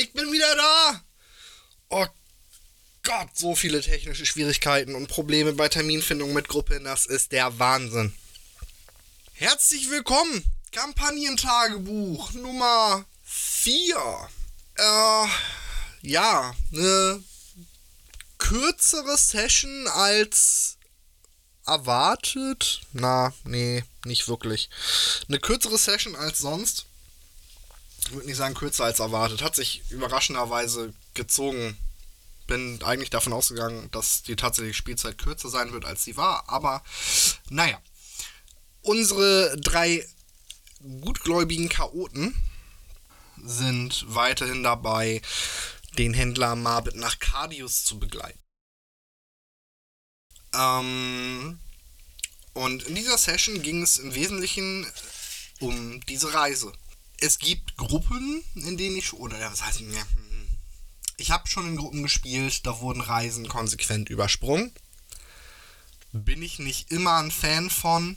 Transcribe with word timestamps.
Ich 0.00 0.14
bin 0.14 0.32
wieder 0.32 0.56
da! 0.56 1.04
Oh 1.90 2.06
Gott, 3.02 3.28
so 3.34 3.54
viele 3.54 3.82
technische 3.82 4.24
Schwierigkeiten 4.24 4.94
und 4.94 5.08
Probleme 5.08 5.52
bei 5.52 5.68
Terminfindung 5.68 6.32
mit 6.32 6.48
Gruppen, 6.48 6.84
das 6.84 7.04
ist 7.04 7.32
der 7.32 7.58
Wahnsinn. 7.58 8.14
Herzlich 9.34 9.90
willkommen, 9.90 10.42
Kampagnentagebuch 10.72 12.32
Nummer 12.32 13.04
4. 13.24 14.30
Äh, 14.76 15.26
ja, 16.00 16.54
eine 16.72 17.22
kürzere 18.38 19.18
Session 19.18 19.86
als 19.86 20.78
erwartet. 21.66 22.80
Na, 22.94 23.34
nee, 23.44 23.84
nicht 24.06 24.28
wirklich. 24.28 24.70
Eine 25.28 25.40
kürzere 25.40 25.76
Session 25.76 26.16
als 26.16 26.38
sonst. 26.38 26.86
Ich 28.10 28.16
würde 28.16 28.26
nicht 28.26 28.38
sagen 28.38 28.54
kürzer 28.54 28.86
als 28.86 28.98
erwartet. 28.98 29.40
Hat 29.40 29.54
sich 29.54 29.84
überraschenderweise 29.88 30.92
gezogen. 31.14 31.76
Bin 32.48 32.82
eigentlich 32.82 33.10
davon 33.10 33.32
ausgegangen, 33.32 33.88
dass 33.92 34.24
die 34.24 34.34
tatsächliche 34.34 34.74
Spielzeit 34.74 35.16
kürzer 35.16 35.48
sein 35.48 35.72
wird, 35.72 35.84
als 35.84 36.02
sie 36.02 36.16
war. 36.16 36.48
Aber 36.48 36.82
naja. 37.50 37.80
Unsere 38.82 39.56
drei 39.60 40.04
gutgläubigen 41.02 41.68
Chaoten 41.68 42.34
sind 43.44 44.04
weiterhin 44.08 44.64
dabei, 44.64 45.22
den 45.96 46.12
Händler 46.12 46.56
Marbet 46.56 46.96
nach 46.96 47.20
Cardius 47.20 47.84
zu 47.84 48.00
begleiten. 48.00 48.40
Ähm, 50.52 51.60
und 52.54 52.82
in 52.82 52.96
dieser 52.96 53.18
Session 53.18 53.62
ging 53.62 53.82
es 53.82 53.98
im 53.98 54.16
Wesentlichen 54.16 54.84
um 55.60 56.04
diese 56.06 56.34
Reise. 56.34 56.72
Es 57.20 57.38
gibt 57.38 57.76
Gruppen, 57.76 58.42
in 58.54 58.76
denen 58.76 58.96
ich, 58.96 59.12
oder 59.12 59.38
was 59.50 59.64
heißt, 59.64 59.80
ja, 59.80 60.02
ich 61.18 61.30
habe 61.30 61.46
schon 61.46 61.68
in 61.68 61.76
Gruppen 61.76 62.02
gespielt, 62.02 62.66
da 62.66 62.80
wurden 62.80 63.02
Reisen 63.02 63.46
konsequent 63.46 64.08
übersprungen. 64.08 64.72
Bin 66.12 66.42
ich 66.42 66.58
nicht 66.58 66.90
immer 66.90 67.18
ein 67.18 67.30
Fan 67.30 67.68
von, 67.68 68.16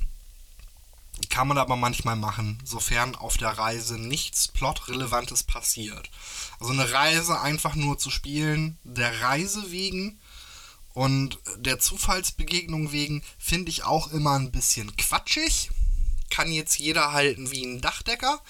kann 1.30 1.50
man 1.50 1.58
aber 1.58 1.76
manchmal 1.76 2.16
machen, 2.16 2.62
sofern 2.64 3.16
auf 3.16 3.36
der 3.38 3.50
Reise 3.50 3.98
nichts 4.00 4.48
Plotrelevantes 4.48 5.44
passiert. 5.44 6.10
Also 6.60 6.72
eine 6.72 6.92
Reise 6.92 7.40
einfach 7.42 7.76
nur 7.76 7.98
zu 7.98 8.10
spielen, 8.10 8.78
der 8.84 9.22
Reise 9.22 9.70
wegen 9.72 10.20
und 10.94 11.40
der 11.58 11.80
Zufallsbegegnung 11.80 12.94
wegen 12.94 13.22
finde 13.38 13.70
ich 13.70 13.84
auch 13.84 14.12
immer 14.12 14.40
ein 14.40 14.52
bisschen 14.52 14.96
quatschig. 14.96 15.72
Kann 16.30 16.52
jetzt 16.52 16.80
jeder 16.80 17.12
halten 17.12 17.52
wie 17.52 17.66
ein 17.66 17.82
Dachdecker. 17.82 18.42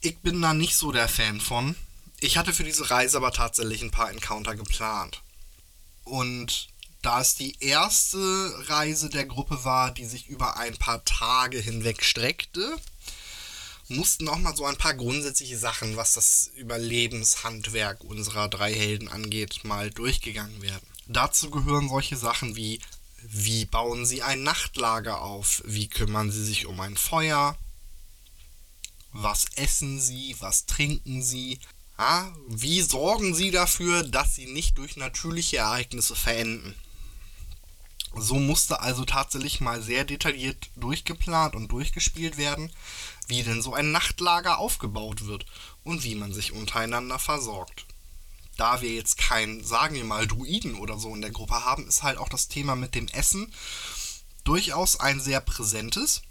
Ich 0.00 0.18
bin 0.18 0.40
da 0.40 0.54
nicht 0.54 0.76
so 0.76 0.92
der 0.92 1.08
Fan 1.08 1.40
von. 1.40 1.76
Ich 2.20 2.38
hatte 2.38 2.52
für 2.52 2.64
diese 2.64 2.90
Reise 2.90 3.18
aber 3.18 3.32
tatsächlich 3.32 3.82
ein 3.82 3.90
paar 3.90 4.10
Encounter 4.10 4.56
geplant. 4.56 5.22
Und 6.04 6.68
da 7.02 7.20
es 7.20 7.34
die 7.34 7.56
erste 7.60 8.18
Reise 8.68 9.10
der 9.10 9.26
Gruppe 9.26 9.64
war, 9.64 9.90
die 9.90 10.06
sich 10.06 10.28
über 10.28 10.56
ein 10.56 10.76
paar 10.76 11.04
Tage 11.04 11.58
hinweg 11.58 12.02
streckte, 12.02 12.76
mussten 13.88 14.28
auch 14.28 14.38
mal 14.38 14.56
so 14.56 14.64
ein 14.64 14.76
paar 14.76 14.94
grundsätzliche 14.94 15.58
Sachen, 15.58 15.96
was 15.96 16.14
das 16.14 16.50
Überlebenshandwerk 16.56 18.02
unserer 18.04 18.48
drei 18.48 18.72
Helden 18.72 19.08
angeht, 19.08 19.64
mal 19.64 19.90
durchgegangen 19.90 20.62
werden. 20.62 20.86
Dazu 21.08 21.50
gehören 21.50 21.88
solche 21.88 22.16
Sachen 22.16 22.56
wie 22.56 22.80
wie 23.22 23.66
bauen 23.66 24.06
sie 24.06 24.22
ein 24.22 24.42
Nachtlager 24.42 25.20
auf? 25.20 25.62
Wie 25.66 25.88
kümmern 25.88 26.30
sie 26.30 26.42
sich 26.42 26.64
um 26.66 26.80
ein 26.80 26.96
Feuer? 26.96 27.58
Was 29.12 29.46
essen 29.56 30.00
sie? 30.00 30.36
Was 30.40 30.66
trinken 30.66 31.22
sie? 31.22 31.58
Ja, 31.98 32.32
wie 32.48 32.80
sorgen 32.80 33.34
sie 33.34 33.50
dafür, 33.50 34.04
dass 34.04 34.34
sie 34.34 34.46
nicht 34.46 34.78
durch 34.78 34.96
natürliche 34.96 35.58
Ereignisse 35.58 36.16
verenden? 36.16 36.74
So 38.16 38.36
musste 38.36 38.80
also 38.80 39.04
tatsächlich 39.04 39.60
mal 39.60 39.82
sehr 39.82 40.04
detailliert 40.04 40.70
durchgeplant 40.76 41.54
und 41.54 41.68
durchgespielt 41.68 42.38
werden, 42.38 42.72
wie 43.28 43.42
denn 43.42 43.62
so 43.62 43.74
ein 43.74 43.92
Nachtlager 43.92 44.58
aufgebaut 44.58 45.26
wird 45.26 45.46
und 45.84 46.02
wie 46.02 46.16
man 46.16 46.32
sich 46.32 46.52
untereinander 46.52 47.18
versorgt. 47.18 47.86
Da 48.56 48.82
wir 48.82 48.90
jetzt 48.90 49.16
keinen, 49.16 49.64
sagen 49.64 49.94
wir 49.94 50.04
mal, 50.04 50.26
Druiden 50.26 50.74
oder 50.74 50.98
so 50.98 51.14
in 51.14 51.20
der 51.20 51.30
Gruppe 51.30 51.64
haben, 51.64 51.86
ist 51.86 52.02
halt 52.02 52.18
auch 52.18 52.28
das 52.28 52.48
Thema 52.48 52.74
mit 52.76 52.94
dem 52.94 53.08
Essen 53.08 53.52
durchaus 54.44 54.98
ein 54.98 55.20
sehr 55.20 55.40
präsentes. 55.40 56.22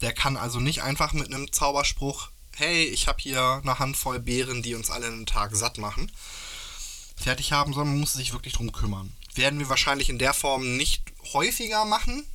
Der 0.00 0.12
kann 0.12 0.36
also 0.36 0.60
nicht 0.60 0.82
einfach 0.82 1.12
mit 1.12 1.26
einem 1.26 1.52
Zauberspruch, 1.52 2.28
hey, 2.56 2.84
ich 2.84 3.08
habe 3.08 3.20
hier 3.20 3.60
eine 3.62 3.78
Handvoll 3.78 4.20
Beeren, 4.20 4.62
die 4.62 4.74
uns 4.74 4.90
alle 4.90 5.06
einen 5.06 5.26
Tag 5.26 5.54
satt 5.54 5.78
machen, 5.78 6.10
fertig 7.16 7.52
haben, 7.52 7.72
sondern 7.72 7.94
man 7.94 8.00
muss 8.00 8.12
sich 8.12 8.32
wirklich 8.32 8.54
drum 8.54 8.72
kümmern. 8.72 9.12
Werden 9.34 9.58
wir 9.58 9.68
wahrscheinlich 9.68 10.08
in 10.08 10.18
der 10.18 10.34
Form 10.34 10.76
nicht 10.76 11.02
häufiger 11.32 11.84
machen, 11.84 12.26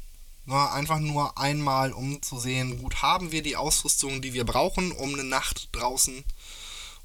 Ne, 0.45 0.71
einfach 0.71 0.99
nur 0.99 1.37
einmal, 1.37 1.93
um 1.93 2.21
zu 2.21 2.37
sehen, 2.37 2.81
gut, 2.81 3.01
haben 3.01 3.31
wir 3.31 3.41
die 3.41 3.55
Ausrüstung, 3.55 4.21
die 4.21 4.33
wir 4.33 4.43
brauchen, 4.43 4.91
um 4.91 5.13
eine 5.13 5.23
Nacht 5.23 5.69
draußen 5.71 6.25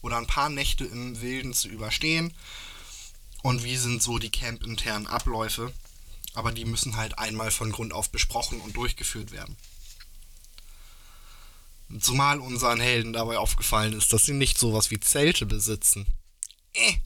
oder 0.03 0.19
ein 0.19 0.27
paar 0.27 0.49
Nächte 0.49 0.85
im 0.85 1.21
Wilden 1.21 1.55
zu 1.55 1.69
überstehen. 1.69 2.35
Und 3.43 3.63
wie 3.63 3.77
sind 3.77 4.03
so 4.03 4.19
die 4.19 4.31
campinternen 4.31 5.07
Abläufe. 5.07 5.73
Aber 6.35 6.51
die 6.51 6.65
müssen 6.65 6.97
halt 6.97 7.19
einmal 7.19 7.51
von 7.53 7.71
Grund 7.71 7.93
auf 7.93 8.11
besprochen 8.11 8.61
und 8.61 8.77
durchgeführt 8.77 9.31
werden. 9.31 9.57
Zumal 12.01 12.39
unseren 12.41 12.81
Helden 12.81 13.13
dabei 13.13 13.39
aufgefallen 13.39 13.95
ist, 13.95 14.13
dass 14.13 14.25
sie 14.25 14.35
nicht 14.35 14.59
sowas 14.59 14.91
wie 14.91 15.01
Zelte 15.01 15.47
besitzen. 15.47 16.07
Äh. 16.75 16.99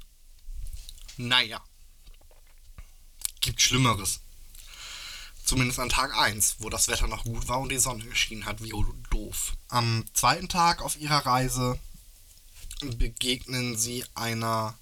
Naja. 1.17 1.63
Gibt 3.41 3.61
Schlimmeres. 3.63 4.21
Zumindest 5.45 5.79
an 5.79 5.89
Tag 5.89 6.17
1, 6.17 6.57
wo 6.59 6.69
das 6.69 6.89
Wetter 6.89 7.07
noch 7.07 7.25
gut 7.25 7.49
war 7.49 7.61
und 7.61 7.71
die 7.71 7.79
Sonne 7.79 8.05
geschienen 8.05 8.47
hat, 8.47 8.63
wie 8.63 8.73
doof. 9.11 9.55
Am 9.69 10.05
zweiten 10.15 10.49
Tag 10.49 10.83
auf 10.83 10.97
ihrer 10.97 11.27
Reise 11.27 11.79
begegnen 12.81 13.77
sie 13.77 14.05
einer 14.15 14.77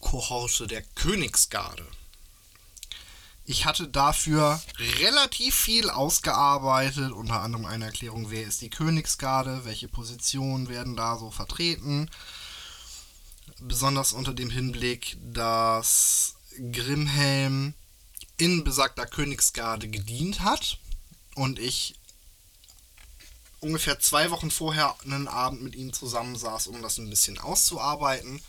Kohorte 0.00 0.66
der 0.66 0.82
Königsgarde. 0.82 1.86
Ich 3.50 3.64
hatte 3.64 3.88
dafür 3.88 4.60
relativ 5.00 5.54
viel 5.54 5.88
ausgearbeitet, 5.88 7.12
unter 7.12 7.40
anderem 7.40 7.64
eine 7.64 7.86
Erklärung, 7.86 8.30
wer 8.30 8.42
ist 8.42 8.60
die 8.60 8.68
Königsgarde, 8.68 9.64
welche 9.64 9.88
Positionen 9.88 10.68
werden 10.68 10.96
da 10.96 11.16
so 11.16 11.30
vertreten. 11.30 12.10
Besonders 13.58 14.12
unter 14.12 14.34
dem 14.34 14.50
Hinblick, 14.50 15.16
dass 15.22 16.34
Grimhelm 16.72 17.72
in 18.36 18.64
besagter 18.64 19.06
Königsgarde 19.06 19.88
gedient 19.88 20.40
hat 20.40 20.76
und 21.34 21.58
ich 21.58 21.94
ungefähr 23.60 23.98
zwei 23.98 24.30
Wochen 24.30 24.50
vorher 24.50 24.94
einen 25.06 25.26
Abend 25.26 25.62
mit 25.62 25.74
ihm 25.74 25.94
zusammensaß, 25.94 26.66
um 26.66 26.82
das 26.82 26.98
ein 26.98 27.08
bisschen 27.08 27.38
auszuarbeiten. 27.38 28.42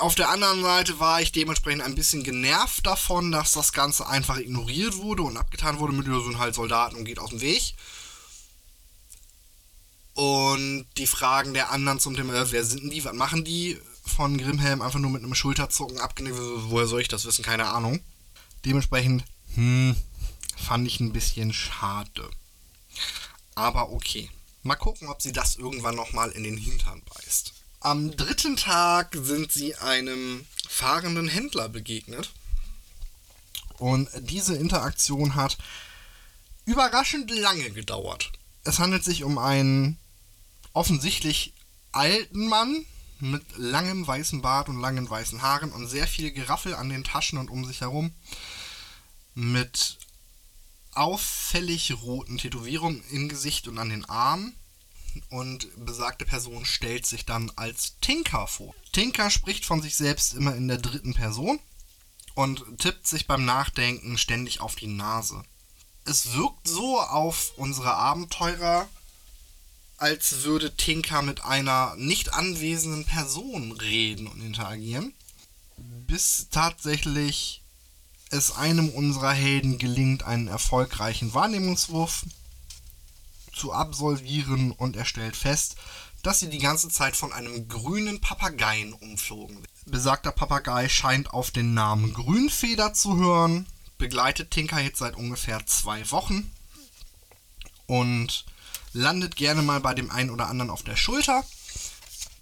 Auf 0.00 0.14
der 0.14 0.30
anderen 0.30 0.62
Seite 0.62 0.98
war 0.98 1.20
ich 1.20 1.30
dementsprechend 1.30 1.82
ein 1.82 1.94
bisschen 1.94 2.22
genervt 2.24 2.86
davon, 2.86 3.30
dass 3.32 3.52
das 3.52 3.72
Ganze 3.74 4.06
einfach 4.06 4.38
ignoriert 4.38 4.96
wurde 4.96 5.22
und 5.22 5.36
abgetan 5.36 5.78
wurde 5.78 5.92
mit, 5.92 6.06
so 6.06 6.38
halt 6.38 6.54
Soldaten 6.54 6.96
und 6.96 7.04
geht 7.04 7.18
aus 7.18 7.30
dem 7.30 7.42
Weg. 7.42 7.74
Und 10.14 10.86
die 10.96 11.06
Fragen 11.06 11.52
der 11.52 11.70
anderen 11.70 12.00
zum 12.00 12.16
Thema, 12.16 12.34
äh, 12.34 12.50
wer 12.50 12.64
sind 12.64 12.90
die, 12.90 13.04
was 13.04 13.12
machen 13.12 13.44
die, 13.44 13.78
von 14.04 14.38
Grimhelm 14.38 14.80
einfach 14.80 14.98
nur 14.98 15.10
mit 15.10 15.22
einem 15.22 15.34
Schulterzucken 15.34 16.00
abgenickt. 16.00 16.36
Woher 16.38 16.86
soll 16.86 17.02
ich 17.02 17.08
das 17.08 17.26
wissen? 17.26 17.44
Keine 17.44 17.66
Ahnung. 17.66 18.00
Dementsprechend, 18.64 19.24
hm, 19.54 19.96
fand 20.56 20.86
ich 20.86 21.00
ein 21.00 21.12
bisschen 21.12 21.52
schade. 21.52 22.30
Aber 23.54 23.90
okay. 23.90 24.30
Mal 24.62 24.76
gucken, 24.76 25.08
ob 25.08 25.22
sie 25.22 25.32
das 25.32 25.56
irgendwann 25.56 25.94
nochmal 25.94 26.30
in 26.30 26.42
den 26.42 26.56
Hintern 26.56 27.02
beißt. 27.02 27.52
Am 27.82 28.14
dritten 28.14 28.58
Tag 28.58 29.16
sind 29.18 29.50
sie 29.52 29.74
einem 29.76 30.44
fahrenden 30.68 31.28
Händler 31.28 31.70
begegnet. 31.70 32.30
Und 33.78 34.10
diese 34.18 34.54
Interaktion 34.54 35.34
hat 35.34 35.56
überraschend 36.66 37.30
lange 37.30 37.70
gedauert. 37.70 38.32
Es 38.64 38.78
handelt 38.78 39.02
sich 39.02 39.24
um 39.24 39.38
einen 39.38 39.98
offensichtlich 40.74 41.54
alten 41.92 42.48
Mann 42.48 42.84
mit 43.18 43.42
langem 43.56 44.06
weißen 44.06 44.42
Bart 44.42 44.68
und 44.68 44.78
langen 44.78 45.08
weißen 45.08 45.40
Haaren 45.40 45.72
und 45.72 45.88
sehr 45.88 46.06
viel 46.06 46.32
Geraffel 46.32 46.74
an 46.74 46.90
den 46.90 47.02
Taschen 47.02 47.38
und 47.38 47.48
um 47.48 47.64
sich 47.64 47.80
herum. 47.80 48.12
Mit 49.34 49.96
auffällig 50.92 51.94
roten 52.02 52.36
Tätowierungen 52.36 53.02
im 53.10 53.30
Gesicht 53.30 53.68
und 53.68 53.78
an 53.78 53.88
den 53.88 54.04
Armen. 54.04 54.54
Und 55.28 55.68
besagte 55.84 56.24
Person 56.24 56.64
stellt 56.64 57.06
sich 57.06 57.24
dann 57.24 57.50
als 57.56 57.94
Tinker 58.00 58.46
vor. 58.46 58.74
Tinker 58.92 59.30
spricht 59.30 59.64
von 59.64 59.82
sich 59.82 59.96
selbst 59.96 60.34
immer 60.34 60.54
in 60.54 60.68
der 60.68 60.78
dritten 60.78 61.14
Person 61.14 61.60
und 62.34 62.64
tippt 62.78 63.06
sich 63.06 63.26
beim 63.26 63.44
Nachdenken 63.44 64.18
ständig 64.18 64.60
auf 64.60 64.74
die 64.74 64.86
Nase. 64.86 65.42
Es 66.04 66.32
wirkt 66.32 66.66
so 66.66 67.00
auf 67.00 67.52
unsere 67.56 67.94
Abenteurer, 67.94 68.88
als 69.96 70.42
würde 70.42 70.74
Tinker 70.74 71.22
mit 71.22 71.44
einer 71.44 71.94
nicht 71.96 72.32
anwesenden 72.32 73.04
Person 73.04 73.72
reden 73.72 74.26
und 74.26 74.40
interagieren. 74.40 75.14
Bis 75.76 76.48
tatsächlich 76.50 77.62
es 78.30 78.52
einem 78.52 78.88
unserer 78.88 79.32
Helden 79.32 79.78
gelingt, 79.78 80.22
einen 80.22 80.48
erfolgreichen 80.48 81.34
Wahrnehmungswurf 81.34 82.24
zu 83.52 83.72
absolvieren 83.72 84.72
und 84.72 84.96
er 84.96 85.04
stellt 85.04 85.36
fest, 85.36 85.76
dass 86.22 86.40
sie 86.40 86.50
die 86.50 86.58
ganze 86.58 86.88
Zeit 86.88 87.16
von 87.16 87.32
einem 87.32 87.68
grünen 87.68 88.20
Papageien 88.20 88.92
umflogen. 88.92 89.66
Besagter 89.86 90.32
Papagei 90.32 90.88
scheint 90.88 91.32
auf 91.32 91.50
den 91.50 91.74
Namen 91.74 92.12
Grünfeder 92.12 92.92
zu 92.92 93.16
hören, 93.16 93.66
begleitet 93.98 94.50
Tinker 94.50 94.80
jetzt 94.80 94.98
seit 94.98 95.16
ungefähr 95.16 95.64
zwei 95.66 96.10
Wochen 96.10 96.50
und 97.86 98.44
landet 98.92 99.36
gerne 99.36 99.62
mal 99.62 99.80
bei 99.80 99.94
dem 99.94 100.10
einen 100.10 100.30
oder 100.30 100.48
anderen 100.48 100.70
auf 100.70 100.82
der 100.82 100.96
Schulter, 100.96 101.44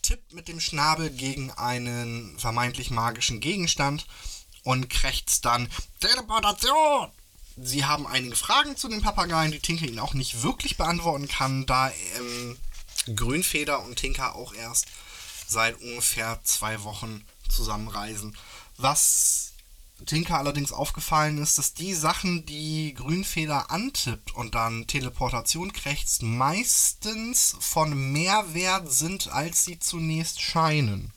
tippt 0.03 0.33
mit 0.33 0.49
dem 0.49 0.61
Schnabel 0.61 1.11
gegen 1.11 1.51
einen 1.53 2.39
vermeintlich 2.39 2.91
magischen 2.91 3.41
Gegenstand 3.41 4.07
und 4.65 4.91
krächzt 4.91 5.45
dann 5.45 5.69
Teleportation! 6.01 7.11
Sie 7.61 7.85
haben 7.85 8.07
einige 8.07 8.37
Fragen 8.37 8.77
zu 8.77 8.89
den 8.89 9.03
Papageien, 9.03 9.53
die 9.53 9.61
Tinker 9.61 9.87
ihnen 9.87 9.99
auch 9.99 10.15
nicht 10.15 10.43
wirklich 10.43 10.77
beantworten 10.77 11.29
kann, 11.29 11.67
da 11.67 11.91
ähm, 12.19 12.57
Grünfeder 13.15 13.83
und 13.85 13.97
Tinker 13.97 14.35
auch 14.35 14.55
erst 14.55 14.87
seit 15.47 15.81
ungefähr 15.81 16.41
zwei 16.45 16.83
Wochen 16.85 17.25
zusammenreisen. 17.49 18.37
Was 18.77 19.53
Tinker 20.07 20.39
allerdings 20.39 20.73
aufgefallen 20.73 21.39
ist, 21.39 21.59
dass 21.59 21.75
die 21.75 21.95
Sachen, 21.95 22.47
die 22.47 22.95
Grünfeder 22.95 23.71
antippt 23.71 24.35
und 24.35 24.55
dann 24.55 24.87
Teleportation 24.87 25.73
krächzt, 25.73 26.23
meistens 26.23 27.57
von 27.59 28.13
mehr 28.13 28.55
Wert 28.55 28.93
sind, 28.93 29.29
als 29.33 29.65
sie 29.65 29.79
zunächst 29.79 30.41
scheinen. 30.41 31.13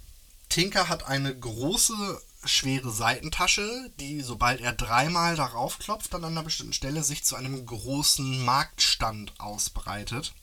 Tinker 0.49 0.89
hat 0.89 1.05
eine 1.05 1.37
große, 1.37 2.21
schwere 2.43 2.91
Seitentasche, 2.91 3.91
die, 3.99 4.21
sobald 4.21 4.61
er 4.61 4.73
dreimal 4.73 5.35
darauf 5.35 5.79
klopft, 5.79 6.13
an 6.15 6.25
einer 6.25 6.43
bestimmten 6.43 6.73
Stelle 6.73 7.03
sich 7.03 7.23
zu 7.23 7.35
einem 7.35 7.65
großen 7.65 8.43
Marktstand 8.43 9.39
ausbreitet 9.39 10.33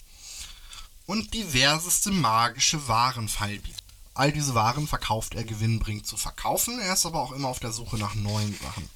und 1.07 1.35
diverseste 1.35 2.11
magische 2.11 2.87
Waren 2.89 3.29
feilbietet. 3.29 3.83
All 4.15 4.33
diese 4.33 4.55
Waren 4.55 4.89
verkauft 4.89 5.35
er 5.35 5.45
gewinnbringend 5.45 6.07
zu 6.07 6.17
verkaufen. 6.17 6.81
Er 6.81 6.95
ist 6.95 7.07
aber 7.07 7.21
auch 7.21 7.33
immer 7.33 7.49
auf 7.49 7.61
der 7.61 7.73
Suche 7.73 7.99
nach 7.99 8.15
neuen 8.15 8.59
Sachen. 8.59 8.91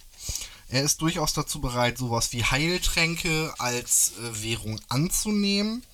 Er 0.68 0.82
ist 0.82 1.00
durchaus 1.00 1.32
dazu 1.32 1.60
bereit, 1.60 1.98
sowas 1.98 2.32
wie 2.32 2.44
Heiltränke 2.44 3.54
als 3.58 4.12
äh, 4.18 4.42
Währung 4.42 4.80
anzunehmen, 4.88 5.84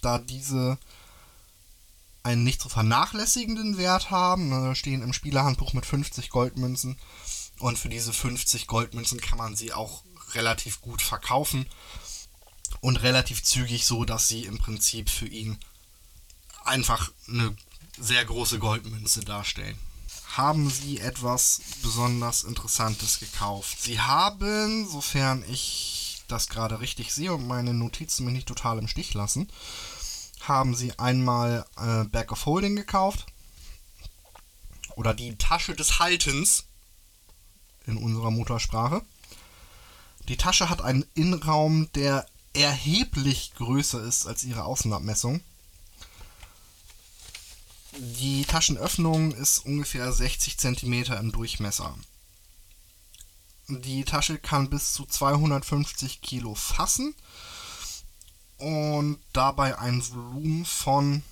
da 0.00 0.18
diese 0.18 0.78
einen 2.28 2.44
nicht 2.44 2.60
zu 2.60 2.68
vernachlässigenden 2.68 3.78
Wert 3.78 4.10
haben. 4.10 4.50
Da 4.50 4.74
stehen 4.74 5.02
im 5.02 5.12
Spielerhandbuch 5.12 5.72
mit 5.72 5.86
50 5.86 6.30
Goldmünzen 6.30 6.98
und 7.58 7.78
für 7.78 7.88
diese 7.88 8.12
50 8.12 8.66
Goldmünzen 8.66 9.20
kann 9.20 9.38
man 9.38 9.56
sie 9.56 9.72
auch 9.72 10.04
relativ 10.34 10.80
gut 10.80 11.00
verkaufen 11.00 11.66
und 12.80 13.02
relativ 13.02 13.42
zügig 13.42 13.86
so, 13.86 14.04
dass 14.04 14.28
sie 14.28 14.44
im 14.44 14.58
Prinzip 14.58 15.08
für 15.08 15.26
ihn 15.26 15.58
einfach 16.64 17.10
eine 17.26 17.56
sehr 17.98 18.24
große 18.24 18.58
Goldmünze 18.58 19.20
darstellen. 19.20 19.78
Haben 20.36 20.70
Sie 20.70 21.00
etwas 21.00 21.62
besonders 21.82 22.44
Interessantes 22.44 23.18
gekauft? 23.18 23.80
Sie 23.80 23.98
haben, 23.98 24.86
sofern 24.88 25.42
ich 25.50 26.22
das 26.28 26.48
gerade 26.48 26.80
richtig 26.80 27.12
sehe 27.12 27.32
und 27.32 27.46
meine 27.46 27.72
Notizen 27.72 28.26
mich 28.26 28.34
nicht 28.34 28.48
total 28.48 28.78
im 28.78 28.86
Stich 28.86 29.14
lassen, 29.14 29.48
haben 30.40 30.74
Sie 30.74 30.98
einmal 30.98 31.66
äh, 31.76 32.04
Bag 32.04 32.32
of 32.32 32.46
Holding 32.46 32.76
gekauft. 32.76 33.26
Oder 34.96 35.14
die 35.14 35.36
Tasche 35.36 35.74
des 35.74 35.98
Haltens 35.98 36.64
in 37.86 37.96
unserer 37.96 38.30
Muttersprache. 38.30 39.02
Die 40.28 40.36
Tasche 40.36 40.68
hat 40.68 40.82
einen 40.82 41.06
Innenraum, 41.14 41.90
der 41.94 42.26
erheblich 42.52 43.52
größer 43.56 44.02
ist 44.02 44.26
als 44.26 44.44
ihre 44.44 44.64
Außenabmessung. 44.64 45.40
Die 47.92 48.44
Taschenöffnung 48.44 49.32
ist 49.32 49.58
ungefähr 49.60 50.12
60 50.12 50.58
cm 50.58 50.92
im 51.18 51.32
Durchmesser. 51.32 51.96
Die 53.68 54.04
Tasche 54.04 54.38
kann 54.38 54.70
bis 54.70 54.92
zu 54.92 55.04
250 55.04 56.20
Kilo 56.20 56.54
fassen 56.54 57.14
und 58.58 59.18
dabei 59.32 59.78
ein 59.78 60.02
Volumen 60.10 60.64
von 60.64 61.22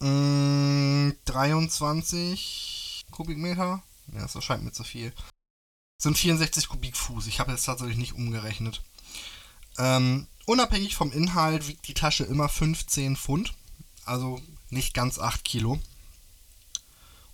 äh, 0.00 1.12
23 1.24 3.04
Kubikmeter. 3.10 3.82
Ja, 4.12 4.20
das 4.20 4.34
erscheint 4.34 4.64
mir 4.64 4.72
zu 4.72 4.84
viel. 4.84 5.12
Das 5.98 6.04
sind 6.04 6.18
64 6.18 6.68
Kubikfuß. 6.68 7.26
Ich 7.26 7.40
habe 7.40 7.52
jetzt 7.52 7.64
tatsächlich 7.64 7.98
nicht 7.98 8.14
umgerechnet. 8.14 8.82
Ähm, 9.78 10.26
unabhängig 10.46 10.96
vom 10.96 11.12
Inhalt 11.12 11.68
wiegt 11.68 11.86
die 11.86 11.94
Tasche 11.94 12.24
immer 12.24 12.48
15 12.48 13.16
Pfund. 13.16 13.54
Also 14.06 14.40
nicht 14.70 14.94
ganz 14.94 15.18
8 15.18 15.44
Kilo. 15.44 15.78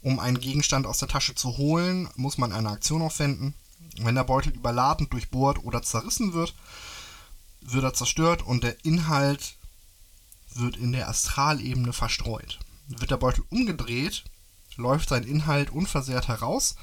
Um 0.02 0.18
einen 0.18 0.40
Gegenstand 0.40 0.86
aus 0.86 0.98
der 0.98 1.08
Tasche 1.08 1.34
zu 1.34 1.56
holen, 1.56 2.08
muss 2.16 2.38
man 2.38 2.52
eine 2.52 2.70
Aktion 2.70 3.02
aufwenden. 3.02 3.54
Wenn 3.98 4.14
der 4.14 4.24
Beutel 4.24 4.52
überladen, 4.52 5.08
durchbohrt 5.10 5.64
oder 5.64 5.82
zerrissen 5.82 6.32
wird, 6.32 6.54
wird 7.72 7.84
er 7.84 7.94
zerstört 7.94 8.42
und 8.42 8.64
der 8.64 8.84
Inhalt 8.84 9.56
wird 10.54 10.76
in 10.76 10.92
der 10.92 11.08
Astralebene 11.08 11.92
verstreut. 11.92 12.58
Wird 12.88 13.10
der 13.10 13.16
Beutel 13.16 13.44
umgedreht, 13.50 14.24
läuft 14.76 15.08
sein 15.08 15.24
Inhalt 15.24 15.70
unversehrt 15.70 16.28
heraus, 16.28 16.76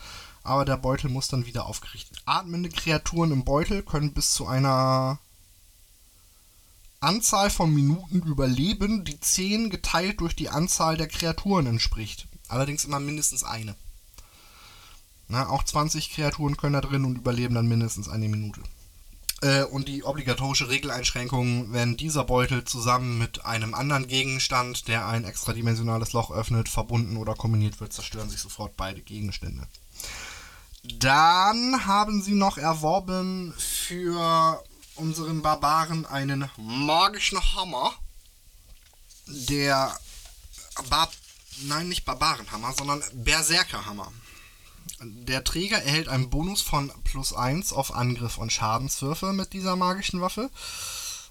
aber 0.43 0.65
der 0.65 0.77
Beutel 0.77 1.09
muss 1.09 1.27
dann 1.27 1.45
wieder 1.45 1.65
aufgerichtet. 1.65 2.21
Atmende 2.25 2.69
Kreaturen 2.69 3.31
im 3.31 3.45
Beutel 3.45 3.81
können 3.81 4.13
bis 4.13 4.31
zu 4.31 4.45
einer 4.45 5.19
Anzahl 6.99 7.49
von 7.49 7.73
Minuten 7.73 8.21
überleben, 8.21 9.03
die 9.05 9.19
10 9.19 9.69
geteilt 9.69 10.21
durch 10.21 10.35
die 10.35 10.49
Anzahl 10.49 10.97
der 10.97 11.07
Kreaturen 11.07 11.65
entspricht. 11.65 12.27
Allerdings 12.47 12.85
immer 12.85 12.99
mindestens 12.99 13.43
eine. 13.43 13.75
Na, 15.27 15.49
auch 15.49 15.63
20 15.63 16.11
Kreaturen 16.11 16.57
können 16.57 16.73
da 16.73 16.81
drin 16.81 17.05
und 17.05 17.17
überleben 17.17 17.55
dann 17.55 17.67
mindestens 17.67 18.09
eine 18.09 18.27
Minute. 18.27 18.61
Äh, 19.43 19.63
und 19.63 19.89
die 19.89 20.05
obligatorische 20.05 20.69
Regeleinschränkung, 20.69 21.73
wenn 21.73 21.97
dieser 21.97 22.23
Beutel 22.23 22.63
zusammen 22.63 23.17
mit 23.17 23.45
einem 23.45 23.73
anderen 23.73 24.07
Gegenstand, 24.07 24.87
der 24.87 25.05
ein 25.05 25.25
extradimensionales 25.25 26.13
Loch 26.13 26.31
öffnet, 26.31 26.69
verbunden 26.69 27.17
oder 27.17 27.35
kombiniert 27.35 27.81
wird, 27.81 27.91
zerstören 27.91 28.29
sich 28.29 28.39
sofort 28.39 28.77
beide 28.77 29.01
Gegenstände. 29.01 29.67
Dann 30.83 31.85
haben 31.85 32.21
sie 32.21 32.35
noch 32.35 32.57
erworben 32.57 33.53
für 33.57 34.63
unseren 34.95 35.41
Barbaren 35.41 36.05
einen 36.05 36.49
magischen 36.57 37.39
Hammer. 37.55 37.91
Der 39.27 39.93
Bar 40.89 41.09
Nein, 41.61 41.87
nicht 41.87 42.03
Barbarenhammer, 42.03 42.73
sondern 42.73 43.03
Berserkerhammer. 43.13 44.11
Der 45.05 45.43
Träger 45.43 45.81
erhält 45.81 46.07
einen 46.07 46.29
Bonus 46.29 46.61
von 46.61 46.91
plus 47.03 47.33
1 47.33 47.73
auf 47.73 47.93
Angriff 47.93 48.37
und 48.37 48.53
Schadenswürfe 48.53 49.33
mit 49.33 49.53
dieser 49.53 49.75
magischen 49.75 50.21
Waffe. 50.21 50.49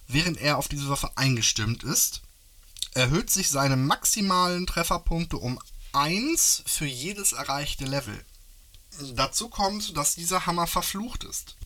Während 0.08 0.38
er 0.38 0.58
auf 0.58 0.68
diese 0.68 0.88
Waffe 0.88 1.10
eingestimmt 1.16 1.82
ist, 1.82 2.22
erhöht 2.94 3.30
sich 3.30 3.48
seine 3.48 3.76
maximalen 3.76 4.66
Trefferpunkte 4.66 5.38
um 5.38 5.58
1 5.92 6.64
für 6.66 6.86
jedes 6.86 7.32
erreichte 7.32 7.84
Level. 7.84 8.24
Dazu 9.14 9.48
kommt, 9.48 9.96
dass 9.96 10.14
dieser 10.14 10.46
Hammer 10.46 10.66
verflucht 10.66 11.24
ist. 11.24 11.56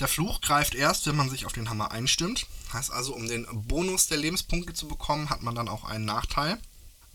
Der 0.00 0.08
Fluch 0.08 0.40
greift 0.40 0.74
erst, 0.74 1.06
wenn 1.06 1.16
man 1.16 1.30
sich 1.30 1.46
auf 1.46 1.52
den 1.52 1.70
Hammer 1.70 1.92
einstimmt. 1.92 2.46
Heißt 2.72 2.90
also, 2.90 3.14
um 3.14 3.28
den 3.28 3.46
Bonus 3.68 4.08
der 4.08 4.18
Lebenspunkte 4.18 4.74
zu 4.74 4.88
bekommen, 4.88 5.30
hat 5.30 5.42
man 5.42 5.54
dann 5.54 5.68
auch 5.68 5.84
einen 5.84 6.04
Nachteil. 6.04 6.58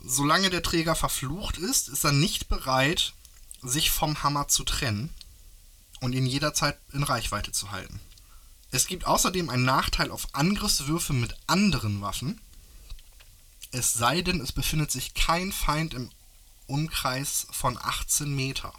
Solange 0.03 0.49
der 0.49 0.63
Träger 0.63 0.95
verflucht 0.95 1.57
ist, 1.57 1.89
ist 1.89 2.05
er 2.05 2.11
nicht 2.11 2.47
bereit, 2.47 3.13
sich 3.69 3.91
vom 3.91 4.23
Hammer 4.23 4.47
zu 4.47 4.63
trennen 4.63 5.13
und 5.99 6.13
ihn 6.13 6.25
jederzeit 6.25 6.77
in 6.93 7.03
Reichweite 7.03 7.51
zu 7.51 7.71
halten. 7.71 7.99
Es 8.71 8.87
gibt 8.87 9.05
außerdem 9.05 9.49
einen 9.49 9.65
Nachteil 9.65 10.11
auf 10.11 10.27
Angriffswürfe 10.33 11.13
mit 11.13 11.35
anderen 11.47 12.01
Waffen. 12.01 12.41
Es 13.71 13.93
sei 13.93 14.21
denn, 14.21 14.41
es 14.41 14.51
befindet 14.51 14.91
sich 14.91 15.13
kein 15.13 15.51
Feind 15.51 15.93
im 15.93 16.09
Umkreis 16.67 17.47
von 17.51 17.77
18 17.81 18.33
Meter. 18.35 18.73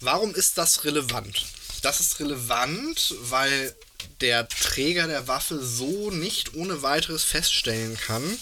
Warum 0.00 0.34
ist 0.34 0.58
das 0.58 0.84
relevant? 0.84 1.46
Das 1.82 2.00
ist 2.00 2.20
relevant, 2.20 3.14
weil 3.22 3.74
der 4.20 4.48
Träger 4.48 5.06
der 5.06 5.28
Waffe 5.28 5.64
so 5.64 6.10
nicht 6.10 6.54
ohne 6.54 6.82
weiteres 6.82 7.24
feststellen 7.24 7.96
kann, 7.96 8.38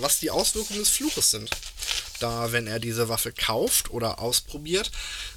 was 0.00 0.20
die 0.20 0.30
Auswirkungen 0.30 0.80
des 0.80 0.90
Fluches 0.90 1.30
sind. 1.30 1.50
da 2.20 2.50
wenn 2.50 2.66
er 2.66 2.80
diese 2.80 3.08
Waffe 3.08 3.32
kauft 3.32 3.90
oder 3.90 4.18
ausprobiert, 4.18 4.90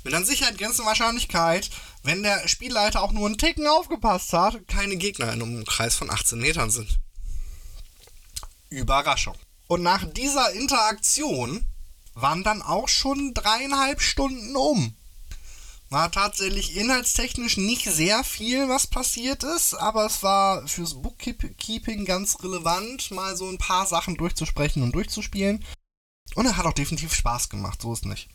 mit 0.04 0.14
an 0.14 0.26
Sicherheit 0.26 0.58
grenzender 0.58 0.88
Wahrscheinlichkeit, 0.88 1.70
wenn 2.04 2.24
der 2.24 2.48
Spielleiter 2.48 3.04
auch 3.04 3.12
nur 3.12 3.28
einen 3.28 3.38
Ticken 3.38 3.68
aufgepasst 3.68 4.34
hat, 4.34 4.68
keine 4.68 4.98
Gegner 4.98 5.26
in 5.32 5.42
einem 5.42 5.58
Umkreis 5.60 5.96
von 5.96 6.10
18 6.10 6.40
Metern 6.40 6.72
sind. 6.72 7.00
Überraschung. 8.70 9.36
Und 9.68 9.84
nach 9.84 10.06
dieser 10.12 10.52
Interaktion 10.54 11.66
waren 12.14 12.44
dann 12.44 12.62
auch 12.62 12.88
schon 12.88 13.34
dreieinhalb 13.34 14.02
Stunden 14.02 14.56
um. 14.56 14.96
War 15.92 16.10
tatsächlich 16.10 16.78
inhaltstechnisch 16.78 17.58
nicht 17.58 17.84
sehr 17.84 18.24
viel, 18.24 18.70
was 18.70 18.88
passiert 18.88 19.44
ist, 19.44 19.74
aber 19.74 20.06
es 20.06 20.24
war 20.24 20.66
fürs 20.66 20.94
Bookkeeping 20.94 22.06
ganz 22.06 22.42
relevant, 22.42 23.12
mal 23.12 23.36
so 23.36 23.50
ein 23.50 23.58
paar 23.58 23.86
Sachen 23.86 24.16
durchzusprechen 24.16 24.84
und 24.84 24.96
durchzuspielen. 24.96 25.66
Und 26.36 26.46
er 26.46 26.56
hat 26.56 26.66
auch 26.66 26.72
definitiv 26.72 27.14
Spaß 27.14 27.50
gemacht, 27.50 27.82
so 27.82 27.92
ist 27.92 28.06
nicht. 28.06 28.30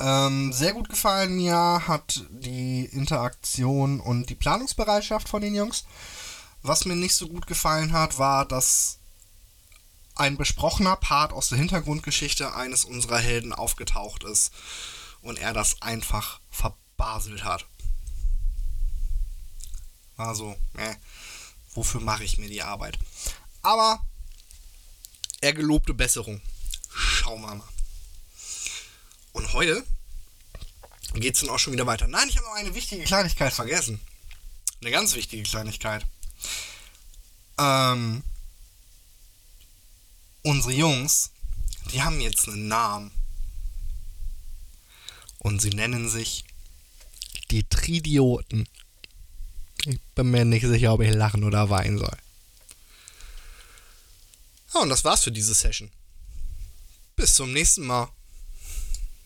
Ähm, 0.00 0.50
sehr 0.54 0.72
gut 0.72 0.88
gefallen 0.88 1.36
mir 1.36 1.82
hat 1.86 2.24
die 2.30 2.86
Interaktion 2.86 4.00
und 4.00 4.30
die 4.30 4.34
Planungsbereitschaft 4.34 5.28
von 5.28 5.42
den 5.42 5.54
Jungs. 5.54 5.84
Was 6.62 6.86
mir 6.86 6.96
nicht 6.96 7.14
so 7.14 7.28
gut 7.28 7.46
gefallen 7.46 7.92
hat, 7.92 8.18
war, 8.18 8.46
dass 8.46 8.98
ein 10.14 10.38
besprochener 10.38 10.96
Part 10.96 11.34
aus 11.34 11.50
der 11.50 11.58
Hintergrundgeschichte 11.58 12.54
eines 12.54 12.86
unserer 12.86 13.18
Helden 13.18 13.52
aufgetaucht 13.52 14.24
ist 14.24 14.54
und 15.20 15.38
er 15.38 15.52
das 15.52 15.82
einfach 15.82 16.40
verpasst 16.48 16.83
verbaselt 16.96 17.44
hat. 17.44 17.66
Also, 20.16 20.56
äh, 20.74 20.94
wofür 21.74 22.00
mache 22.00 22.24
ich 22.24 22.38
mir 22.38 22.48
die 22.48 22.62
Arbeit? 22.62 22.98
Aber 23.62 24.04
er 25.40 25.52
gelobte 25.52 25.94
Besserung. 25.94 26.40
Schauen 26.88 27.42
wir 27.42 27.54
mal. 27.56 27.68
Und 29.32 29.52
heute 29.52 29.84
geht 31.14 31.34
es 31.34 31.40
dann 31.40 31.50
auch 31.50 31.58
schon 31.58 31.72
wieder 31.72 31.86
weiter. 31.86 32.06
Nein, 32.06 32.28
ich 32.28 32.36
habe 32.36 32.46
noch 32.46 32.54
eine 32.54 32.74
wichtige 32.74 33.04
Kleinigkeit 33.04 33.52
vergessen. 33.52 34.00
Eine 34.80 34.90
ganz 34.90 35.14
wichtige 35.14 35.42
Kleinigkeit. 35.42 36.06
Ähm, 37.58 38.22
unsere 40.42 40.72
Jungs, 40.72 41.32
die 41.92 42.02
haben 42.02 42.20
jetzt 42.20 42.48
einen 42.48 42.68
Namen. 42.68 43.10
Und 45.38 45.60
sie 45.60 45.70
nennen 45.70 46.08
sich 46.08 46.44
die 47.50 47.64
Tridioten. 47.64 48.68
Ich 49.86 50.00
bin 50.14 50.30
mir 50.30 50.44
nicht 50.44 50.66
sicher, 50.66 50.92
ob 50.92 51.00
ich 51.02 51.14
lachen 51.14 51.44
oder 51.44 51.70
weinen 51.70 51.98
soll. 51.98 52.16
Ja, 54.72 54.80
und 54.80 54.88
das 54.88 55.04
war's 55.04 55.24
für 55.24 55.32
diese 55.32 55.54
Session. 55.54 55.90
Bis 57.16 57.34
zum 57.34 57.52
nächsten 57.52 57.86
Mal. 57.86 58.08